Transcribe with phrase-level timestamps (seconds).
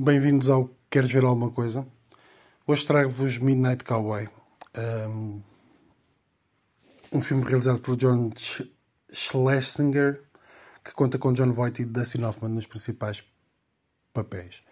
[0.00, 1.84] Bem-vindos ao Queres Ver Alguma Coisa?
[2.64, 4.28] Hoje trago-vos Midnight Cowboy,
[5.08, 5.42] um,
[7.12, 8.30] um filme realizado por John
[9.12, 10.22] Schlesinger,
[10.84, 13.24] que conta com John Voight e Dustin Hoffman nos principais
[14.12, 14.62] papéis.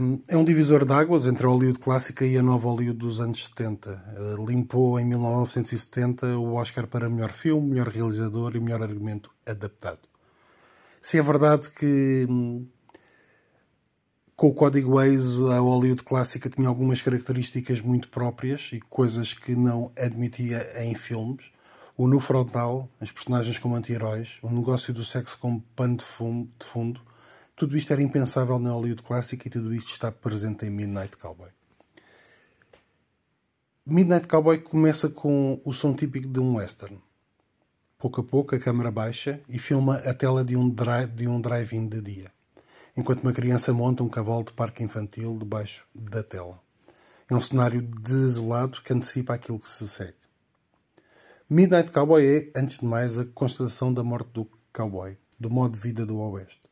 [0.00, 3.20] Um, é um divisor de águas entre a Hollywood clássica e a nova Hollywood dos
[3.20, 3.90] anos 70.
[4.18, 10.00] Uh, limpou em 1970 o Oscar para melhor filme, melhor realizador e melhor argumento adaptado.
[11.00, 12.66] Se é verdade que hum,
[14.36, 19.56] com o código Waze, a Hollywood clássica tinha algumas características muito próprias e coisas que
[19.56, 21.50] não admitia em filmes.
[21.96, 26.50] O nu frontal, as personagens como anti-heróis, o negócio do sexo como pano de fundo,
[26.58, 27.00] de fundo,
[27.56, 31.48] tudo isto era impensável na Hollywood clássica e tudo isto está presente em Midnight Cowboy.
[33.86, 37.00] Midnight Cowboy começa com o som típico de um western.
[37.96, 42.02] Pouco a pouco a câmera baixa e filma a tela de um drive-in drive de
[42.02, 42.36] dia
[42.96, 46.60] enquanto uma criança monta um cavalo de parque infantil debaixo da tela.
[47.28, 50.14] É um cenário desolado que antecipa aquilo que se segue.
[51.48, 55.78] Midnight Cowboy é, antes de mais, a constatação da morte do cowboy, do modo de
[55.78, 56.62] vida do Oeste.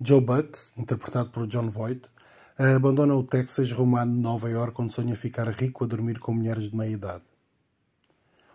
[0.00, 2.08] Joe Buck, interpretado por John Voight,
[2.56, 6.70] abandona o Texas rumo a Nova York onde sonha ficar rico a dormir com mulheres
[6.70, 7.24] de meia idade.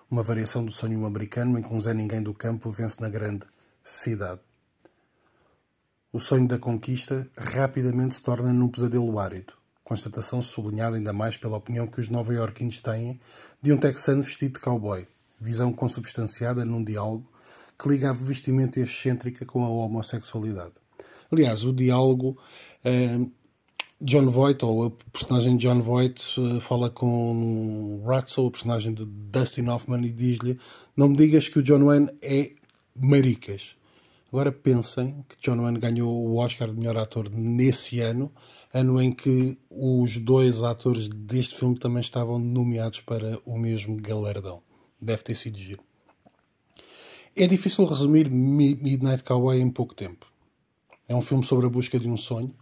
[0.09, 3.45] Uma variação do sonho americano em que um Zé Ninguém do campo vence na grande
[3.83, 4.41] cidade.
[6.13, 9.51] O sonho da conquista rapidamente se torna num pesadelo árido,
[9.83, 13.19] constatação sublinhada ainda mais pela opinião que os nova-iorquinos têm
[13.59, 15.07] de um texano vestido de cowboy,
[15.41, 17.27] visão consubstanciada num diálogo
[17.79, 20.75] que liga a vestimenta excêntrica com a homossexualidade.
[21.31, 22.37] Aliás, o diálogo
[22.85, 23.31] uh,
[23.99, 29.03] John Voight, ou a personagem de John Voight, uh, fala com Ratzel, a personagem de
[29.03, 30.59] Dustin Hoffman, e diz-lhe:
[30.95, 32.51] Não me digas que o John Wayne é
[32.95, 33.75] maricas.
[34.33, 38.31] Agora pensem que John Wayne ganhou o Oscar de melhor ator nesse ano,
[38.73, 44.63] ano em que os dois atores deste filme também estavam nomeados para o mesmo galardão.
[44.99, 45.83] Deve ter sido giro.
[47.35, 50.25] É difícil resumir Midnight Cowboy em pouco tempo.
[51.07, 52.55] É um filme sobre a busca de um sonho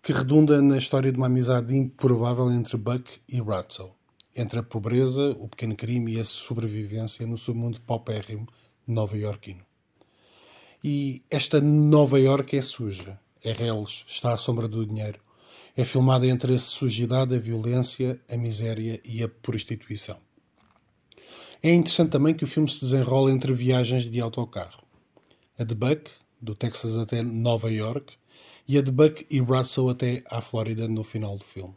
[0.00, 3.92] que redunda na história de uma amizade improvável entre Buck e Ratzel,
[4.36, 8.46] entre a pobreza, o pequeno crime e a sobrevivência no submundo paupérrimo
[8.86, 9.66] nova-iorquino.
[10.82, 15.18] E esta Nova York é suja, é reles, está à sombra do dinheiro.
[15.76, 20.18] É filmada entre a sujidade, a violência, a miséria e a prostituição.
[21.60, 24.84] É interessante também que o filme se desenrola entre viagens de autocarro.
[25.58, 28.14] A de Buck, do Texas até Nova York,
[28.66, 31.74] e a de Buck e Russell até à Flórida no final do filme.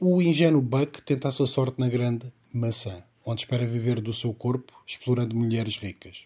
[0.00, 4.34] O ingênuo Buck tenta a sua sorte na grande maçã, onde espera viver do seu
[4.34, 6.24] corpo, explorando mulheres ricas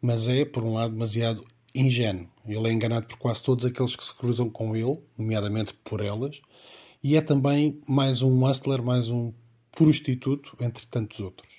[0.00, 1.44] mas é, por um lado, demasiado
[1.74, 2.28] ingênuo.
[2.46, 6.40] Ele é enganado por quase todos aqueles que se cruzam com ele, nomeadamente por elas,
[7.02, 9.32] e é também mais um hustler, mais um
[9.72, 11.52] prostituto, entre tantos outros.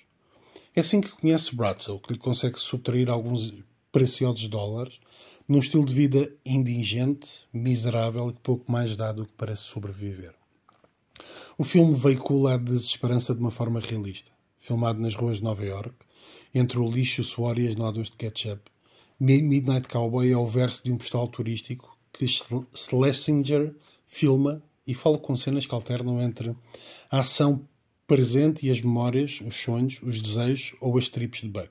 [0.75, 3.53] É assim que conhece Bratzel, que lhe consegue subtrair alguns
[3.91, 5.00] preciosos dólares,
[5.47, 10.33] num estilo de vida indigente, miserável e que pouco mais dá do que para sobreviver.
[11.57, 14.31] O filme veicula a desesperança de uma forma realista.
[14.59, 15.95] Filmado nas ruas de Nova York,
[16.53, 18.62] entre o lixo, o suor e as nódoas de ketchup.
[19.19, 23.73] Midnight Cowboy é o verso de um postal turístico que Schlesinger
[24.07, 26.56] filma e fala com cenas que alternam entre
[27.12, 27.68] a ação
[28.07, 31.69] presente e as memórias, os sonhos, os desejos ou as trips de Buck.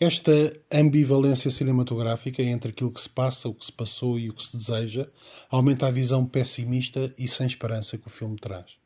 [0.00, 4.42] Esta ambivalência cinematográfica entre aquilo que se passa, o que se passou e o que
[4.42, 5.08] se deseja
[5.50, 8.76] aumenta a visão pessimista e sem esperança que o filme traz.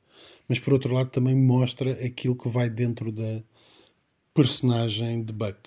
[0.49, 3.43] Mas por outro lado também mostra aquilo que vai dentro da
[4.35, 5.59] personagem de Buck.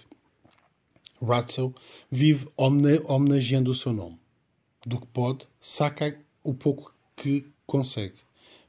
[1.21, 1.73] Ratzel
[2.09, 4.19] vive homenageando o seu nome.
[4.85, 8.15] Do que pode, saca o pouco que consegue.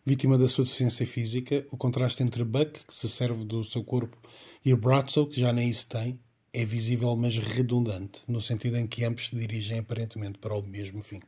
[0.05, 4.17] Vítima da sua deficiência física, o contraste entre Buck, que se serve do seu corpo,
[4.65, 6.21] e Ratzel, que já nem isso tem,
[6.53, 11.01] é visível mas redundante, no sentido em que ambos se dirigem aparentemente para o mesmo
[11.01, 11.21] fim.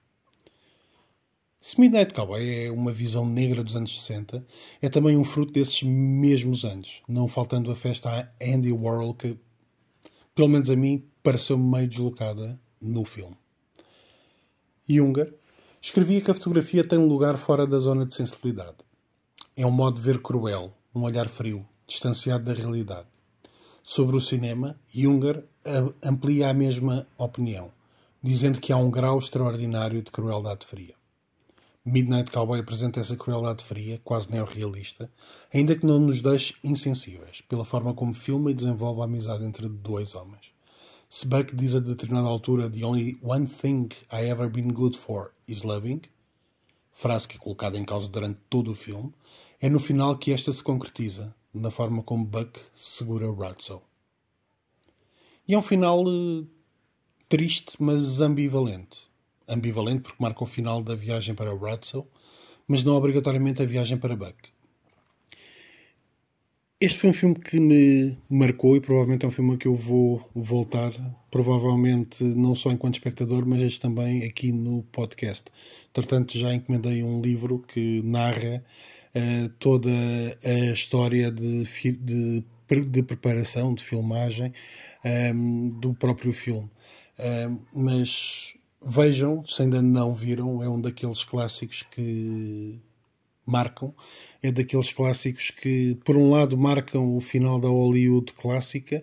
[1.60, 4.46] Se Midnight Cowboy é uma visão negra dos anos 60,
[4.80, 9.36] é também um fruto desses mesmos anos, não faltando a festa a Andy Warhol que,
[10.36, 13.36] pelo menos a mim, pareceu-me meio deslocada no filme.
[14.88, 15.34] Junger
[15.82, 18.76] escrevia que a fotografia tem um lugar fora da zona de sensibilidade.
[19.56, 23.08] É um modo de ver cruel, um olhar frio, distanciado da realidade.
[23.82, 25.44] Sobre o cinema, Junger
[26.04, 27.72] amplia a mesma opinião,
[28.22, 30.97] dizendo que há um grau extraordinário de crueldade fria.
[31.90, 35.10] Midnight Cowboy apresenta essa crueldade fria, quase neorrealista,
[35.52, 39.66] ainda que não nos deixe insensíveis, pela forma como filma e desenvolve a amizade entre
[39.68, 40.52] dois homens.
[41.08, 45.32] Se Buck diz a determinada altura The only one thing I ever been good for
[45.48, 46.02] is loving,
[46.92, 49.14] frase que é colocada em causa durante todo o filme,
[49.58, 53.80] é no final que esta se concretiza, na forma como Buck segura Ratso.
[55.48, 56.46] E é um final uh,
[57.30, 59.07] triste, mas ambivalente.
[59.48, 62.06] Ambivalente porque marca o final da viagem para Ratso,
[62.66, 64.36] mas não obrigatoriamente a viagem para Buck.
[66.80, 70.24] Este foi um filme que me marcou e provavelmente é um filme que eu vou
[70.32, 70.92] voltar,
[71.28, 75.46] provavelmente não só enquanto espectador, mas também aqui no podcast.
[75.92, 78.62] Portanto, já encomendei um livro que narra
[79.12, 82.44] uh, toda a história de, de,
[82.90, 84.52] de, preparação, de filmagem
[85.04, 86.70] um, ehm, do próprio filme.
[87.18, 92.80] Um, ehm, mas vejam, se ainda não viram, é um daqueles clássicos que
[93.46, 93.94] marcam
[94.42, 99.02] é daqueles clássicos que, por um lado, marcam o final da Hollywood clássica,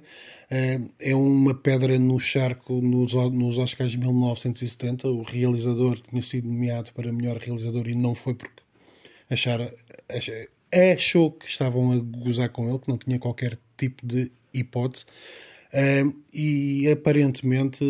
[0.49, 3.13] eh, é uma pedra no charco nos,
[3.57, 5.07] Oscars de 1970.
[5.09, 8.63] O realizador tinha sido nomeado para melhor realizador e não foi porque
[9.29, 9.59] achar,
[10.95, 15.05] achou que estavam a gozar com ele, que não tinha qualquer tipo de hipótese.
[15.73, 17.83] Eh, e aparentemente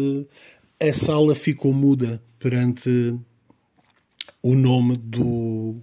[0.80, 3.18] a sala ficou muda perante
[4.42, 5.82] o nome do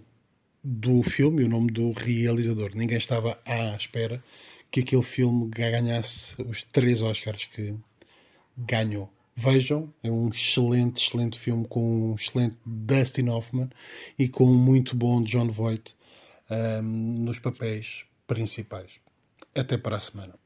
[0.65, 2.71] do filme, o nome do realizador.
[2.75, 4.23] Ninguém estava à espera
[4.71, 7.75] que aquele filme ganhasse os três Oscars que
[8.57, 9.13] ganhou.
[9.35, 13.71] Vejam, é um excelente, excelente filme com um excelente Dustin Hoffman
[14.19, 15.95] e com um muito bom John Voight
[16.51, 19.01] um, nos papéis principais.
[19.55, 20.42] Até para a semana.